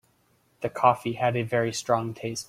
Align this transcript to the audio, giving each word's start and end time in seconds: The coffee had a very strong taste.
The 0.61 0.69
coffee 0.69 1.13
had 1.13 1.37
a 1.37 1.43
very 1.43 1.71
strong 1.71 2.15
taste. 2.15 2.39